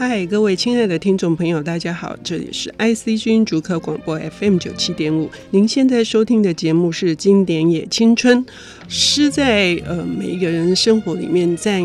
[0.00, 5.30] 嗨，各位亲爱的听众朋友，大家好，这里是 IC 之音竹科广播 FM 九七点五。
[5.50, 8.42] 您现在收听的节目是《经典也青春》。
[8.88, 11.82] 诗在呃每一个人生活里面占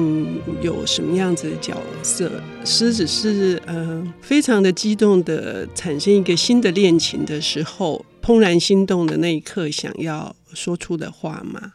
[0.62, 2.32] 有什么样子的角色？
[2.64, 11.74] 诗只是呃非常的激动的产生一个新的恋情的时候，怦然心动的那一刻想要说出的话吗？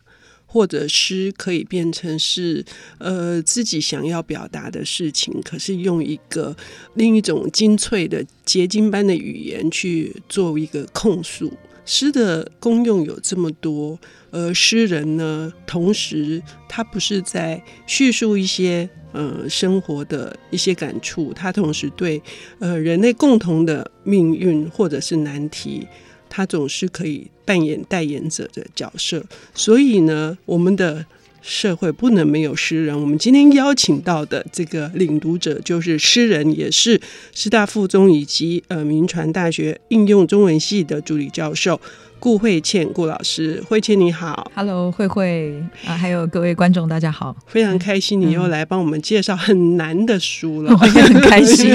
[0.53, 2.65] 或者诗可以变成是
[2.99, 6.57] 呃自己想要表达的事情，可是用一个
[6.95, 11.53] 另一种精粹的结晶般的语言去做一个控诉。
[11.87, 13.99] 诗的功用有这么多，
[14.31, 22.21] 而诗人呢，同时他不是在叙述一些呃生活的一些感触，他同时对
[22.59, 25.87] 呃人类共同的命运或者是难题。
[26.31, 31.05] 他总是可以扮演代言者的角色，所以呢，我们的
[31.43, 32.99] 社会不能没有诗人。
[32.99, 37.01] 我们今天邀请到的这个领读者就是诗人，也是
[37.35, 41.81] 师大附中以及呃民传大学应用中文系的助理教授。
[42.21, 45.55] 顾慧倩，顾老师，慧倩你好，Hello，慧慧。
[45.87, 51.75] 啊，还有各位观众，大家好，非常开心你又来帮我们介绍很难的书了， 我也很开心。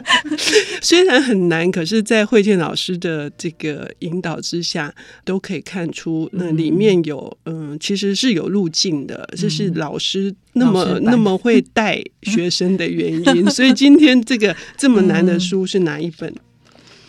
[0.80, 4.92] 虽然很难，可是，在慧倩老师的这个引导之下，
[5.26, 13.50] 都可以看出那里面有嗯，其实是有路径的，这是老师那么那么会带学生的原因。
[13.50, 16.32] 所以今天这个这么难的书是哪一本？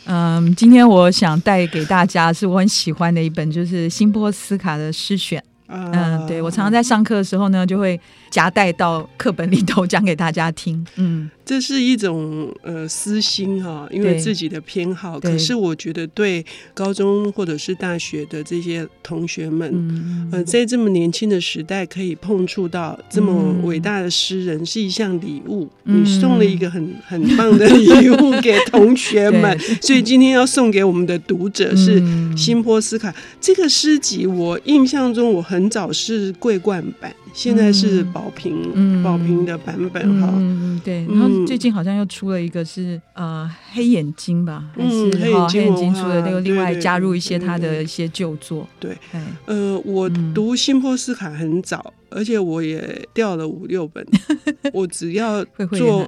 [0.07, 5.43] 嗯，今天我想带给大家是我很喜欢的一本，就是辛波斯卡的诗选。
[5.67, 7.99] 嗯，对，我常常在上课的时候呢，就会
[8.37, 10.85] 夹带到课本里头讲给大家听。
[10.97, 11.27] 嗯。
[11.43, 15.17] 这是一种呃私心哈，因为自己的偏好。
[15.17, 25.69] 可是我觉得对高中或者是大学的这些同学们，嗯、呃，在这么年轻的时代可以碰触到这么伟大的诗人，是一项礼物。
[25.85, 32.03] 嗯、你送了一个很很棒的礼物给同学们， 所以今天要送给我们的读者是
[32.35, 34.27] 新波斯卡这个诗集。
[34.27, 37.15] 我印象中我很早是桂冠版。
[37.33, 40.29] 现在是宝瓶，宝瓶的版本哈。
[40.35, 41.05] 嗯，对。
[41.05, 48.67] 然后最近好像又出了一个是呃黑眼睛吧，还是黑眼睛出了那个另外加入一些他的一些旧作。
[48.79, 48.97] 对，
[49.45, 51.93] 呃，我读辛波斯卡很早。
[52.09, 54.03] 而且我也掉了五六本，
[54.71, 55.43] 我只要
[55.75, 56.07] 坐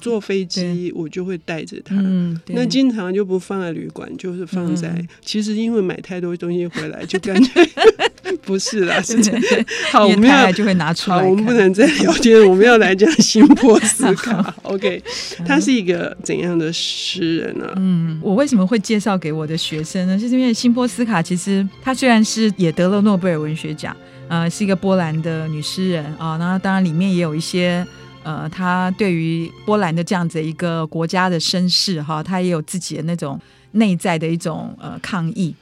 [0.00, 1.96] 坐飞机，我就会带着它。
[2.46, 5.04] 那经常就不放在旅馆，就是放在。
[5.22, 7.50] 其实因为买太多东西回来，就感觉
[8.42, 9.00] 不是啦。
[9.00, 9.42] 是这样。
[9.92, 11.22] 好，我们要就会拿出来。
[11.22, 14.54] 我们不能再聊天，我们要来讲辛波斯卡。
[14.62, 15.02] OK，
[15.46, 17.66] 他是一个怎样的诗人呢？
[17.76, 20.18] 嗯，我为什么会介绍给我的学生呢？
[20.18, 23.96] 就是因为辛波斯卡其实他虽然是也得了诺贝尔文学奖。
[24.28, 27.84] 呃，是一个波兰的女诗人啊，那当然里面也有一些
[28.22, 33.36] 呃，她对于波兰的这样子一个国家的身世哈，她也有自己的那种
[33.72, 35.52] 内在的一种呃抗议，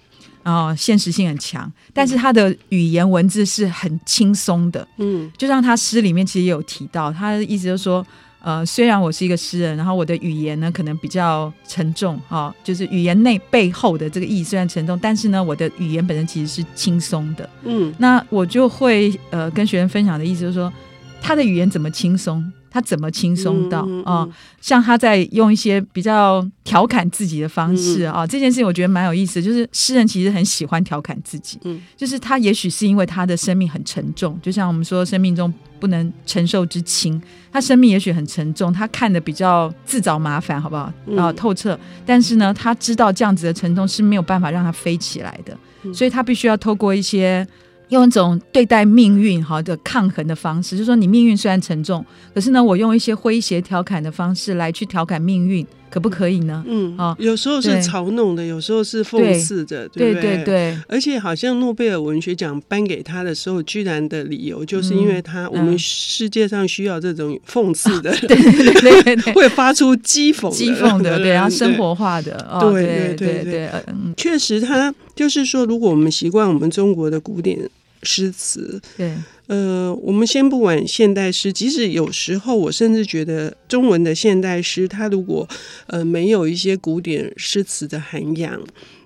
[0.49, 8.07] 然后现实性很强，但是他的语言文字是很轻松的，嗯，就像他诗里面其实也有提到，他的意思就是说。
[8.41, 17.51] 呃，虽然我是一个诗人，然后我的语言呢可能比较沉重哈、哦，就是语言内背后的这个意义虽然沉重，但是呢，我的语言本身其实是轻松的。
[17.65, 20.73] 嗯，那我就会呃跟学生分享的意思就是说，
[21.21, 22.41] 他的语言怎么轻松？
[22.71, 24.29] 他怎么轻松到啊、嗯嗯哦？
[24.61, 29.43] 像他在用一些比较调侃自己的方式啊、嗯哦，这件事情我觉得蛮有意思。
[29.43, 37.21] 就是诗人其实很喜欢调侃自己，嗯，就是他也许是因为他的生命很沉重，就像我们说生命中不能承受之轻，
[37.53, 40.83] 他生命也许很沉重，他看的比较自找麻烦，好不好？
[40.83, 41.79] 啊、嗯，透彻。
[42.05, 47.47] 但是呢，他知道这样子的沉重是没有办法让他飞起来的，嗯、所以他必须要透过一些。
[47.91, 52.05] 用一种对待命运哈的抗衡的方式，就是说你命运虽然沉重，
[52.35, 56.63] 可是呢，我用一些诙谐调侃的方式来去调侃命运，可不可以呢？
[56.67, 60.79] 嗯啊，有时候是嘲弄的，有时候是讽刺的，对对对对。
[60.87, 77.59] 而且好像诺贝尔文学奖颁给他的时候，居然的理由就是因为他我们世界上需要这种讽刺的， 对对对，会发出讥讽讥讽的，对，然后生活化的，对对对对，嗯，确实他就是说，如果我们习惯我们中国的古典。
[78.03, 79.15] 诗词，对，
[79.47, 85.49] 呃，我们先不管现代诗，即使有时候我甚至觉得中文的现代诗，它如果
[85.87, 88.61] 呃没有一些古典诗词的涵养，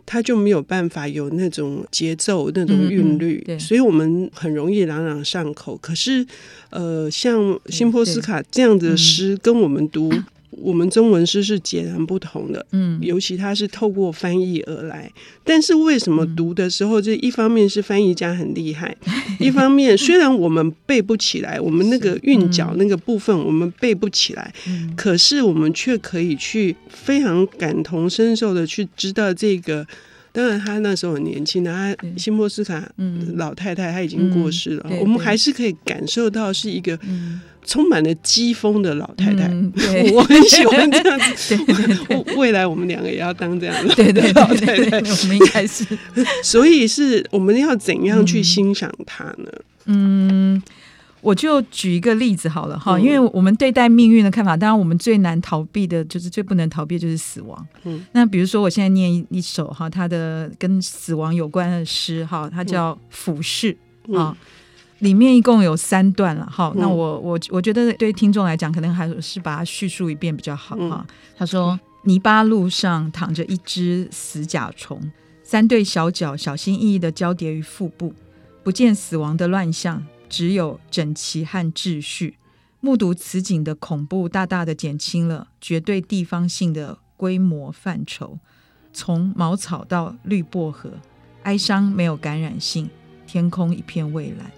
[0.04, 5.76] 它就没有办法有那种节奏、那种韵律，嗯嗯，所以我们很容易朗朗上口。
[5.76, 6.26] 可是，
[6.70, 10.12] 呃，像辛波斯卡这样的诗，跟我们读
[10.52, 15.10] 我们中文诗是截然不同的，嗯，尤其它是透过翻译而来。
[15.42, 18.94] 但是为什么读的时候，这一方面是翻译家很厉害，
[19.40, 24.52] 一方面虽然我们背不起来，我们那个韵脚那个部分我们背不起来，
[24.96, 29.86] 可是我们却可以去非常感同身受的去知道这个。
[30.32, 32.82] 当然，他那时候很年轻的，他辛波斯卡
[33.36, 34.90] 老太太，她已经过世了。
[34.98, 36.98] 我们还是可以感受到是一个
[37.66, 39.46] 充满了机锋的老太太。
[40.14, 41.58] 我很喜欢这样子。
[42.36, 44.98] 未来我们两个也要当这样的老太太。
[44.98, 45.86] 我们应该是。
[46.42, 49.52] 所以是我们要怎样去欣赏她呢？
[49.84, 50.62] 嗯。
[51.22, 57.66] 我就举一个例子好了哈，因为我们对待命运的看法，当然我们最难逃避的就是最不能逃避的就是死亡。
[57.84, 63.74] 嗯，那比如说我现在念一首哈，它的跟死亡有关的诗哈，它叫《俯视》
[64.18, 64.36] 啊，
[64.98, 66.72] 里面一共有三段了哈。
[66.74, 71.06] 那我我我觉得对听众来讲，可能还是把它叙述一遍比较好哈。
[71.36, 75.00] 他说：“泥巴路上躺着一只死甲虫，
[75.44, 78.12] 三对小脚小心翼翼的交叠于腹部，
[78.64, 82.38] 不见死亡的乱象。”只有整齐和秩序。
[82.80, 88.38] 目睹此景的恐怖，大大的减轻了绝对地方性的规模范畴。
[88.94, 90.94] 从茅草到绿薄荷，
[91.42, 92.88] 哀伤没有感染性。
[93.26, 94.50] 天空一片蔚蓝。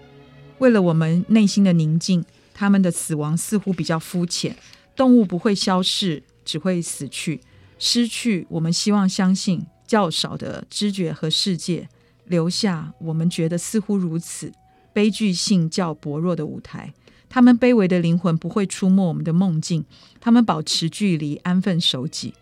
[0.58, 2.24] 为了我们内心的宁静，
[2.54, 4.56] 他们的死亡似乎比较肤浅。
[4.94, 7.40] 动物不会消逝，只会死去，
[7.80, 11.88] 失去我们希望相信较少的知觉和世界，
[12.26, 14.52] 留下我们觉得似乎如此。
[14.94, 16.94] 悲剧性较薄弱的舞台，
[17.28, 19.84] 他们卑微的灵魂不会出没我们的梦境，
[20.20, 22.32] 他们保持距离，安分守己。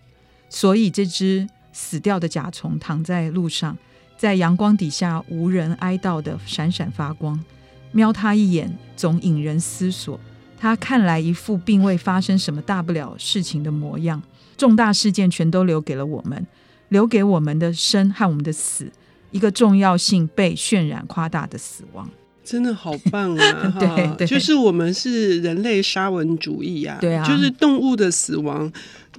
[0.48, 3.76] 所以，这只死掉的甲虫躺在路上，
[4.18, 7.42] 在阳光底下无人哀悼的闪闪发光。
[7.90, 10.20] 瞄他一眼，总引人思索。
[10.58, 14.22] 他看来一副并未发生什么大不了事情的模样。
[14.56, 16.46] 重大事件全都留给了我们，
[16.90, 18.92] 留给我们的生和我们的死，
[19.30, 22.08] 一个重要性被渲染夸大的死亡。
[22.44, 23.74] 真的好棒啊！
[23.78, 28.70] 对，对，就是我们是人类沙文主义啊，对啊，就是动物的死亡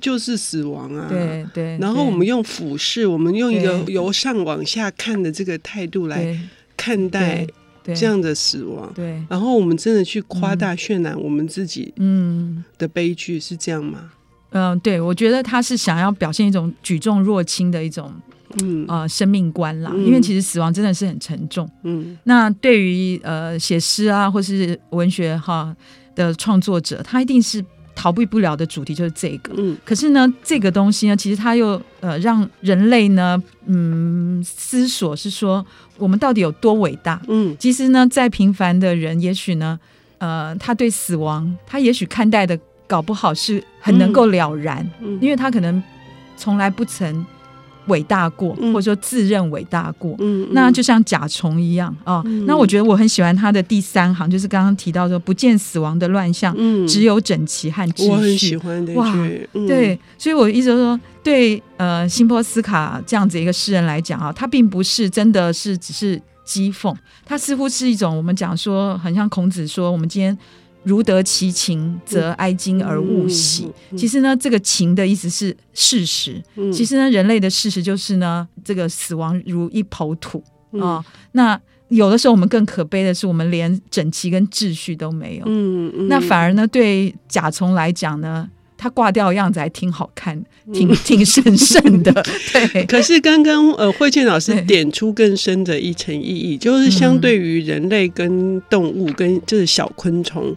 [0.01, 1.77] 就是死亡啊，对对。
[1.79, 6.37] 然后我们用俯视，我们用一个由上往下看的这个态度来
[6.75, 7.47] 看待
[7.83, 9.23] 这样的死亡，对。
[9.29, 14.11] 然后我们真的去夸大渲染我们自己嗯的悲剧，是这样吗？
[14.51, 18.13] 嗯，对，我觉得他是想要表现一种举重若轻的一种。
[18.61, 21.67] 嗯呃，生命观啦，因为其实死亡真的是很沉重。
[21.83, 25.75] 嗯，那对于呃写诗啊或是文学哈
[26.15, 27.63] 的创作者，他一定是
[27.95, 29.53] 逃避不了的主题就是这个。
[29.57, 35.65] 嗯，可是呢，这个东西呢，其实他又呃让人类呢，嗯，思索是说
[35.97, 37.21] 我们到底有多伟大？
[37.27, 39.79] 嗯，其实呢，再平凡的人，也许呢，
[40.19, 45.81] 呃，他对死亡，他也许看待的搞不好是很能够了然，嗯，因为他可能
[46.37, 47.25] 从来不曾。
[47.87, 52.21] 伟大过，或者说自认伟大过，嗯，那就像甲虫一样啊。
[52.25, 58.09] 嗯、那我觉得我很喜欢他的第三行，就是刚刚提到说，不见死亡的乱象，嗯，只有整齐和秩序。
[58.09, 59.11] 我很喜欢的，哇，
[59.53, 66.95] 嗯、对，所以我意思就是说，对，呃，辛波斯卡这样子一个诗人来讲啊，他并不是真的是只是讥讽，
[67.25, 70.37] 他似乎是一种我们讲说，很像孔子说，我们今天。
[70.83, 73.71] 如得其情，则哀今而勿喜。
[73.97, 76.43] 其实呢，这个“情”的意思是事实。
[76.55, 80.43] 嗯、其实呢，人类的事实就是呢，这个死亡如一抔土
[80.79, 81.03] 啊。
[81.31, 81.59] 那
[81.89, 85.43] 有的时候，我们更可悲的是，我们连整齐跟秩序都没有。
[85.45, 88.49] 嗯嗯、那反而呢，对甲虫来讲呢，
[88.83, 90.37] 它挂掉的样子还挺好看，
[90.73, 92.11] 挺挺神圣的。
[92.51, 92.83] 对。
[92.85, 100.53] 可是刚刚呃，慧倩老师点出更深的一层意义，就是相对于人类跟动物跟就是小昆虫，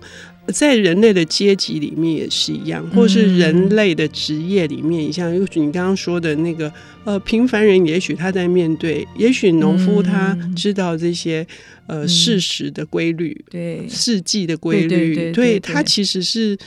[0.48, 6.72] 在人类的阶级里面也是一样，或是人类的职业里面，像又你刚刚说的那个
[7.04, 11.46] 呃平凡人，也许他在面对，也许农夫他知道这些
[11.86, 16.58] 呃事实的规律，对四季的规律，对他其实是。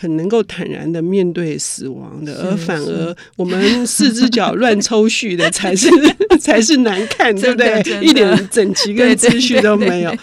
[0.00, 5.88] 很能够坦然的面对死亡的，而反而我们四只脚乱抽蓄的才是
[6.40, 7.82] 才是难看， 对不对？
[8.00, 10.14] 一点整齐跟秩序都没有。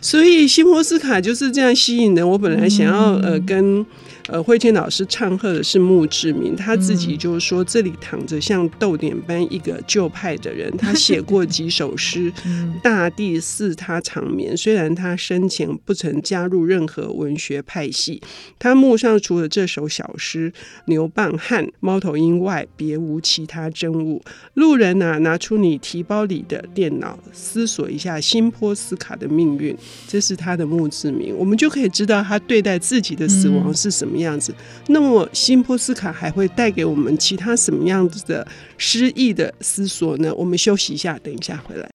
[0.00, 2.28] 所以辛波斯卡就是这样吸引人。
[2.28, 3.84] 我本来想要呃跟。
[4.28, 12.32] 呃，慧倩老师唱和的是墓志铭，他自己就是说，这里躺着像逗点般一个旧派的人，他写过几首诗，
[12.82, 14.56] 大地似他长眠。
[14.56, 18.22] 虽然他生前不曾加入任何文学派系，
[18.58, 20.50] 他墓上除了这首小诗、
[20.86, 24.22] 牛蒡和猫头鹰外，别无其他珍物。
[24.54, 29.76] 路人啊，拿出你提包里的电脑，思索一下新波斯卡的命运，
[30.08, 34.13] 这是他的墓志铭，我们就可以知道他对待自己的死亡是什么。
[34.14, 34.54] 么样子？
[34.86, 38.46] 那么新波斯卡还会带给我们其他什么样子的
[38.78, 40.32] 诗意的思索呢？
[40.34, 41.90] 我们休息一下，等一下回来。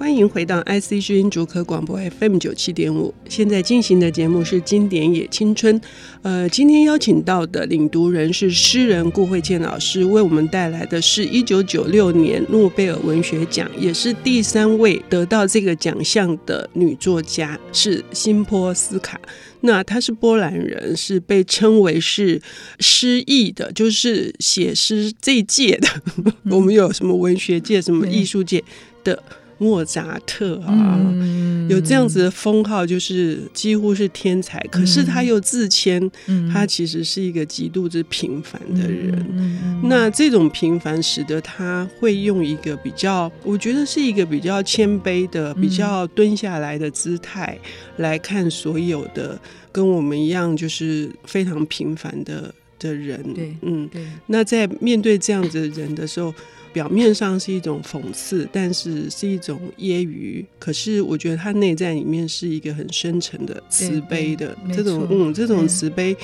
[0.00, 5.78] 欢迎回到 IC 之音竹科广播 FM 九七点五，现在进行的节目是《经典也青春》。
[6.22, 19.20] 呃，今天邀请到的领读人是诗人顾慧倩老师，为我们带来的是一九九六年诺贝尔文学奖，也是第三位得到这个奖项的女作家，是辛波斯卡。
[19.60, 22.40] 那她是波兰人，是被称为是
[22.78, 25.88] 诗意的，就是写诗这一届的。
[26.50, 28.64] 我们有什么文学界、什么艺术界
[29.04, 29.22] 的。
[29.62, 34.58] 莫扎特啊，嗯、有这样子的封号，就是几乎是天才。
[34.58, 39.14] 嗯、可是他又自谦，嗯、他其实是一个极度之平凡的人。
[39.36, 47.58] 嗯、那这种平凡使得他会用一个比较，我觉得是一个比较谦卑的、比较蹲下来的姿态
[47.98, 49.38] 来看所有的
[49.70, 53.22] 跟我们一样，就是非常平凡的的人。
[53.34, 54.06] 对，嗯，对。
[54.28, 56.32] 那在面对这样子的人的时候。
[56.72, 60.44] 表面上是一种讽刺，但是是一种揶揄。
[60.58, 66.16] 可是我觉得他内在里面是一个很深沉的慈悲的这种，嗯，这种慈悲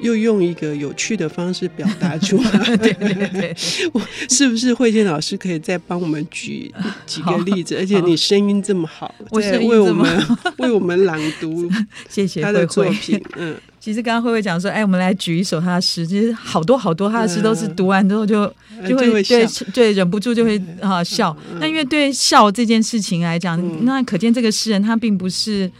[0.00, 2.76] 又用一个有趣的方式表达出来。
[2.76, 3.54] 对对对，
[4.28, 6.72] 是不是慧健老师可以再帮我们举
[7.06, 7.76] 几个例子？
[7.76, 10.26] 而且你声音这么好，在为我们
[10.58, 11.70] 为我们朗读，
[12.08, 13.22] 谢谢他的作品。
[13.36, 18.50] 嗯，其实刚刚慧慧讲说，哎，我们来举一首他的诗，其实好多好多他的诗都是读完之后就。
[18.88, 25.70] 就会对对忍不住就会啊笑，那因为对笑这件事情来讲，那可见这个诗人他并不是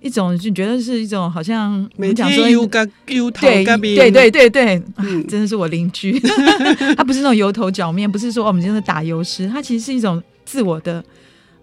[0.00, 4.80] 一种就觉得是一种好像每天忧嘎忧头嘎边，对对对对，
[5.28, 6.16] 真的是我邻居，
[6.96, 11.04] 他不是那种油头脚面，不是说我们真的打油诗，他其实是一种自我的，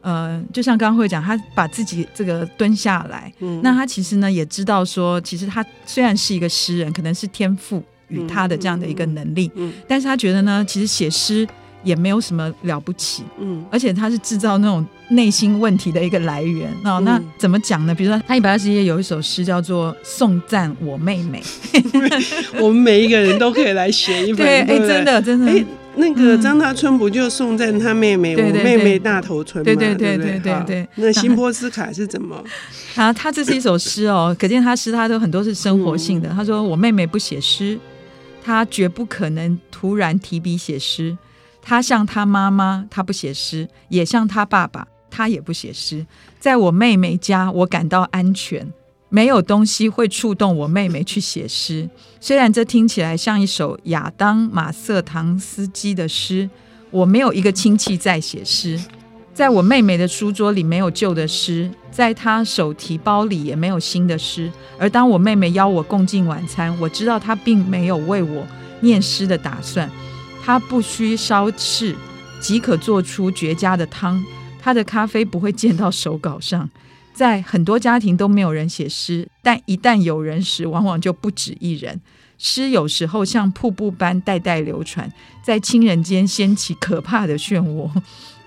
[0.03, 3.33] 呃，就像刚刚会讲，他把自己这个蹲下来，
[3.63, 7.83] 那他其实呢也知道说，其实他虽然是一个诗人，可能是天赋。
[8.09, 11.47] 与他的这样的一个能力，嗯，但是他觉得呢，其实写诗
[11.83, 17.95] 也没有什么了不起，嗯，而且他是制造那种内心问题的一个来源，哦，那怎么讲呢？
[17.95, 21.41] 比如说，他一百二十页有一首诗叫做《送赞我妹妹》，
[22.61, 25.65] 我们每一个人都可以来写一本，对，哎，真的，真的，哎，
[25.95, 29.65] 那个张大春不就送赞他妹妹，我妹妹大头春吗？
[29.65, 30.87] 对对对对对对。
[30.95, 32.43] 那辛波斯卡是怎么？
[32.95, 36.29] 啊，他这是一首诗哦， 可见他诗他都很多是生活性的。
[36.29, 37.79] 他说：“我妹妹不写诗。”
[38.43, 41.17] 他绝不可能突然提笔写诗。
[41.61, 46.05] 他像他妈妈，他不写诗；也像他爸爸，他也不写诗。
[46.39, 48.69] 在我妹妹家，我感到安全，
[49.15, 51.87] 没有东西会触动我妹妹去写诗。
[52.19, 56.49] 虽然这听起来像一首亚当·马瑟唐斯基的诗，
[56.89, 58.81] 我没有一个亲戚在写诗。
[59.31, 64.51] 在我妹妹的书桌里没有旧的诗，在她手提包里也没有新的诗。
[64.79, 68.47] 而当我妹妹邀我共进晚餐，我知道她并没有为我
[68.79, 69.87] 念诗的打算。
[70.43, 71.95] 她不需烧翅，
[72.39, 74.25] 即可做出绝佳的汤。
[74.59, 76.67] 她的咖啡不会溅到手稿上。
[77.13, 82.01] 在很多家庭都没有人写诗，但一旦有人时，往往就不止一人。
[82.39, 85.09] 诗有时候像瀑布般代代流传，
[85.41, 87.89] 在亲人间掀起可怕的漩涡。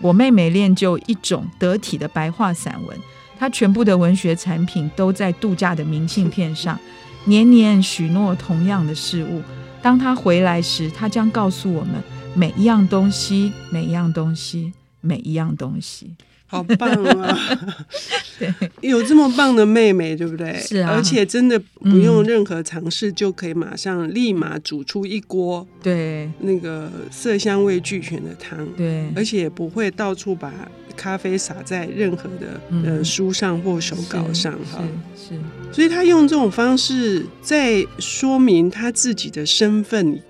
[0.00, 2.98] 我妹妹练就一种得体的白话散文，
[3.38, 6.78] 她全部的文学产品都在度假的明信片上，
[7.24, 9.40] 年年许诺同样的事物。
[9.80, 11.94] 当她回来时，她将告诉我们
[12.34, 16.14] 每一样东西，每一样东西，每一样东西。
[16.46, 17.38] 好棒啊！
[18.38, 20.54] 对，有这么棒的妹妹，对不对？
[20.60, 28.66] 是啊，而且真的不用任何尝试，就可以马上立马煮出一锅对那个色香味俱全的汤。
[28.76, 30.52] 对，而且也不会到处把
[30.96, 34.82] 咖啡洒在任何的呃书上或手稿上哈。
[35.16, 35.34] 是，
[35.72, 40.22] 所以他用这种方式在说明他自己的身份。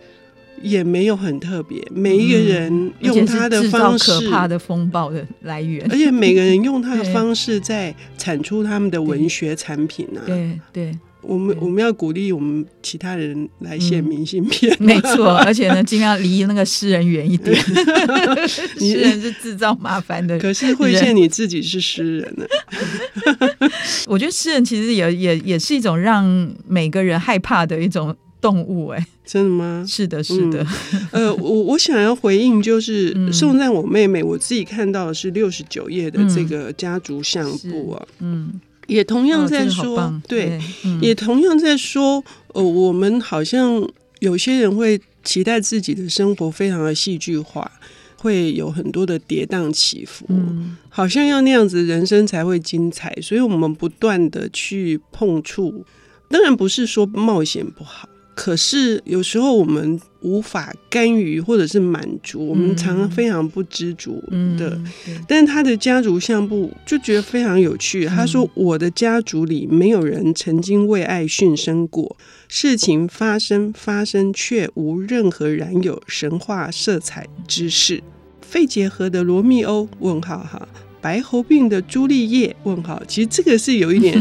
[0.62, 10.22] 也没有很特别，每一个人用他的方式，可怕的风暴的来源，而且每个人用他的 方式在产出他们的文学产品啊。
[10.26, 17.54] 对对，我们我们要鼓励我们其他人来写明信片，没错， 而且呢，尽量离那个诗人远一点。
[18.46, 22.46] 诗人是制造麻烦的，可是慧倩你自己是诗人呢。
[24.06, 28.16] 我觉得诗人其实也也也是一种让每个人害怕的一种。
[28.38, 29.84] 动物哎、欸，真的吗？
[29.86, 30.64] 是的，是的。
[31.10, 34.22] 嗯、呃，我我想要回应，就是送赞我妹妹。
[34.22, 43.86] 我自己看到的是六十九页的这个家族相簿啊，嗯，也同样在说，哦、对，对嗯、也同样在说，呃，我们好像
[44.20, 47.70] 有些人会期待自己的生活非常的戏剧化。
[48.18, 55.84] 会有很多的跌宕起伏，嗯，好像要那样子人生才会精彩，所以我们不断的去碰触。
[56.28, 58.08] 当然不是说冒险不好。
[58.36, 64.22] 可是有时候我们无法甘于或者是满足，我们常常非常不知足
[64.58, 64.78] 的。
[65.08, 68.04] 嗯、但他的家族相簿就觉得非常有趣。
[68.04, 72.14] 他说：“我的家族里没有人曾经为爱殉身过，
[72.46, 78.02] 事情发生发生却无任何染有神话色彩之事。”
[78.42, 79.88] 肺结核的罗密欧？
[80.00, 80.68] 问号哈。
[81.06, 82.56] 白喉病的朱丽叶？
[82.64, 84.20] 问号，其实这个是有一点，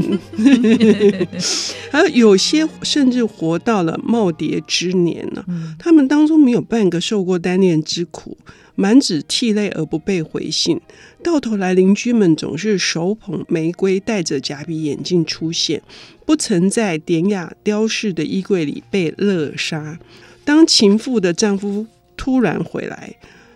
[1.89, 5.75] 还有有些甚至活到了耄耋之年呢、啊。
[5.79, 8.37] 他们当中没有半个受过单恋之苦，
[8.75, 10.79] 满纸涕泪而不被回信。
[11.23, 15.81] 到头来，邻居们总是手捧玫瑰，戴着假鼻眼镜出现，
[16.23, 19.97] 不曾在典雅雕饰的衣柜里被勒杀。
[20.43, 23.15] 当情妇的丈夫突然回来。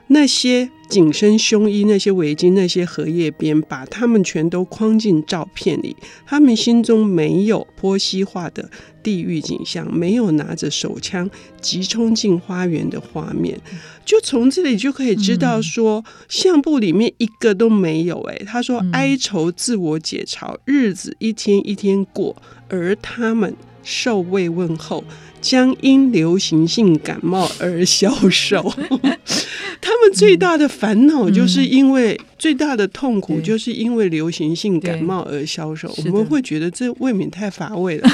[0.09, 5.95] 那些紧身胸衣、那些围巾、那些荷叶边，把他们全都框进照片里。
[6.25, 8.69] 他们心中没有波西画的
[9.03, 11.29] 地狱景象，没有拿着手枪
[11.61, 13.59] 急冲进花园的画面。
[14.03, 18.19] 就从这里就可以知道说，说、嗯、相簿里面一个都没有。
[18.23, 22.35] 哎，他说哀愁自我解嘲，日子一天一天过，
[22.67, 25.03] 而他们受慰问后，
[25.41, 28.73] 将因流行性感冒而消瘦。
[29.81, 35.93] 他们最大的烦恼就是因为、嗯、最大的痛苦，就是因为流行性感冒而消瘦。
[36.05, 38.09] 我们会觉得这未免太乏味了，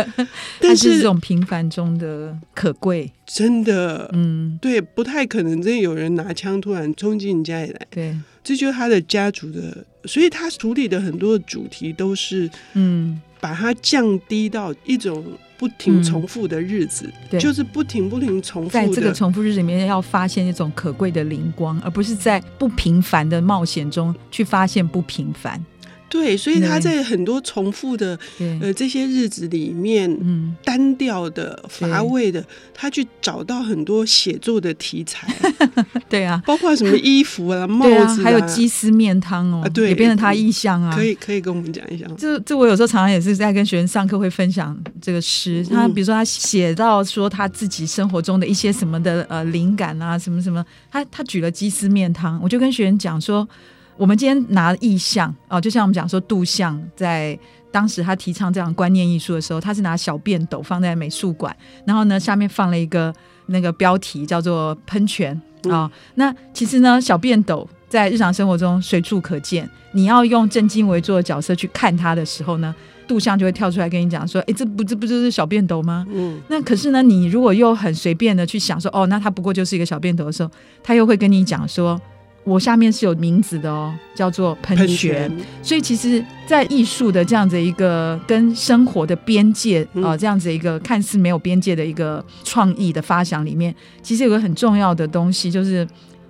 [0.58, 7.86] 但是这种平凡中的可贵，真的，嗯，对，不太可能真的有人拿枪突然冲进你家里来。
[7.90, 15.22] 对，这就是他的家族的，所以他处理的很多的主题都是，嗯，把它降低到一种。
[15.62, 18.68] 不停重复的日子，嗯、对，就是不停不停重复。
[18.68, 25.64] 在这个重复日子里面，要发现一种可贵的灵光，而不是在不平凡的冒险中去发现不平凡。
[26.12, 28.18] 对，所以他在很多重复的
[28.60, 35.26] 呃这些日子里面，嗯，单调的、乏味的，他去找到很多写作的题材。
[36.10, 40.94] 对啊，包括什么衣服啊、 帽子还有鸡丝面汤哦，对，也变成他意象啊。
[40.94, 42.04] 可以，可以跟我们讲一下。
[42.18, 45.64] 这这，我有时候常常也是在跟学生上课会分享这个诗。
[45.70, 53.48] 他比如说他写到说他自己生活中的一些什么的呃灵感啊，什么什么，他他举了鸡丝面汤，我就跟学生讲说。
[53.96, 57.38] 我们今天拿意象哦，就像我们讲说杜象在
[57.70, 61.54] 当时他提倡这样观念艺术的时候，他是拿小便斗放在美术馆，
[61.86, 63.14] 然后呢下面放了一个
[63.46, 65.90] 那个标题叫做喷泉啊。
[66.16, 72.74] 那其实呢小便斗在日常生活中随处可见，你要用正襟危坐的角色去看它的时候呢，
[73.06, 76.40] 杜象就会跳出来跟你讲说：“哎，这不这不就是小便斗吗？”嗯。
[76.48, 80.50] 那可是呢，你如果又很随便的去想说：“哦，那它不过就是一个小便斗的时候，
[80.82, 82.00] 他又会跟你讲说。”
[82.44, 84.86] 我下面是有名字的哦，叫做喷泉。
[84.86, 84.96] 喷
[85.38, 85.46] 泉。
[85.62, 95.86] 所以其实，在艺术的这样子一个跟生活的边界啊、嗯呃，这样子一个看似没有边界的一个创意的发想里面，其实有个很重要的东西，就是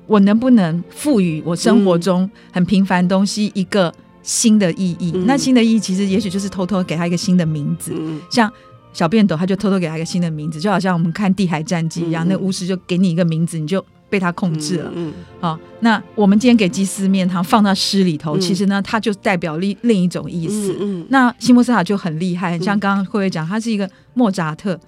[0.06, 5.12] 我能不能赋予我生活中很平凡的东西一个新的意义？
[5.14, 8.52] 嗯、那新的意义其实也许就是偷偷给它一个新的名字，嗯、像
[8.92, 13.84] 小便斗，他就偷偷给他一个新的名字，就好像我们看《地海战记》一样，嗯、那巫师就给你一个名字，你就。
[14.12, 15.56] 被他控制了，嗯，好、嗯。
[15.56, 21.06] 哦，那我们今天给鸡丝面汤放到诗里头，嗯、其实呢，它就代表另另一种意思。
[21.08, 24.78] 那西莫斯塔就很厉害，像刚刚慧慧讲，他是一个莫扎特，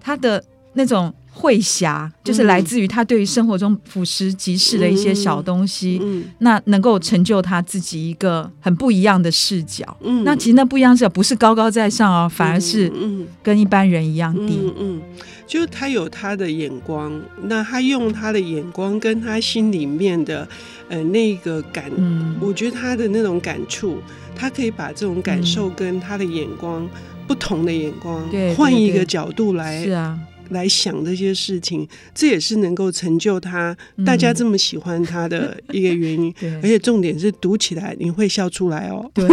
[0.00, 0.42] 他的
[0.72, 9.96] 那种会侠，就是来自于他对于生活中俯拾即是的一些小东西，嗯，嗯那能够成就他自己一个很不一样的视角。
[10.02, 12.92] 嗯，那其实那不一样视角不是高高在上哦，反而是
[13.42, 14.58] 跟一般人一样低。
[14.60, 14.66] 嗯。
[14.66, 15.02] 嗯嗯
[15.46, 20.46] 就他有他的眼光，那他用他的眼光跟他心里面的
[20.88, 23.98] 呃那个感，嗯、我觉得他的那种感触，
[24.36, 26.90] 他可以把这种感受跟他的眼光、嗯、
[27.26, 28.22] 不同的眼光，
[28.54, 29.84] 换一个角度来。
[30.50, 36.32] 来想这些事情，这也是能够成就他，大家这么喜欢他的一个原因。
[36.38, 39.10] 对，而且重点是读起来你会笑出来哦。
[39.14, 39.26] 对，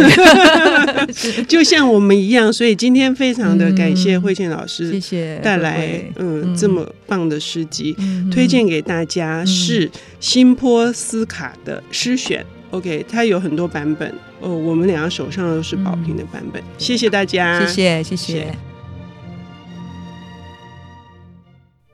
[1.46, 2.52] 就像我们一样。
[2.52, 7.94] 所以今天非常的感谢慧倩老师，谢谢带来嗯这么棒的诗集，
[8.32, 12.44] 推荐给大家是新波斯卡的诗选。
[12.70, 16.62] OK，它有很多版本哦，我们两个手上都是宝瓶的版本。
[16.78, 18.67] 谢谢大家，谢谢谢谢。